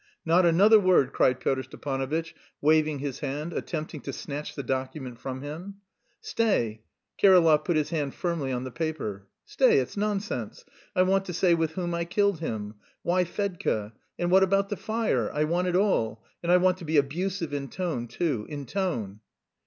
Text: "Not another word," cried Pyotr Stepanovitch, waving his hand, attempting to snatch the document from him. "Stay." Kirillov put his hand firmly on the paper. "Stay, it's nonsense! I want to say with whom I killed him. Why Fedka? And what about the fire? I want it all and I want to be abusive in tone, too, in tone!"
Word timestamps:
"Not 0.25 0.47
another 0.47 0.79
word," 0.79 1.13
cried 1.13 1.39
Pyotr 1.39 1.61
Stepanovitch, 1.61 2.33
waving 2.59 2.97
his 2.97 3.19
hand, 3.19 3.53
attempting 3.53 4.01
to 4.01 4.11
snatch 4.11 4.55
the 4.55 4.63
document 4.63 5.19
from 5.19 5.43
him. 5.43 5.75
"Stay." 6.21 6.81
Kirillov 7.21 7.63
put 7.65 7.75
his 7.75 7.91
hand 7.91 8.15
firmly 8.15 8.51
on 8.51 8.63
the 8.63 8.71
paper. 8.71 9.27
"Stay, 9.45 9.77
it's 9.77 9.95
nonsense! 9.95 10.65
I 10.95 11.03
want 11.03 11.25
to 11.25 11.33
say 11.33 11.53
with 11.53 11.73
whom 11.73 11.93
I 11.93 12.05
killed 12.05 12.39
him. 12.39 12.73
Why 13.03 13.25
Fedka? 13.25 13.93
And 14.17 14.31
what 14.31 14.41
about 14.41 14.69
the 14.69 14.75
fire? 14.75 15.29
I 15.31 15.43
want 15.43 15.67
it 15.67 15.75
all 15.75 16.25
and 16.41 16.51
I 16.51 16.57
want 16.57 16.77
to 16.77 16.85
be 16.85 16.97
abusive 16.97 17.53
in 17.53 17.69
tone, 17.69 18.07
too, 18.07 18.47
in 18.49 18.65
tone!" 18.65 19.19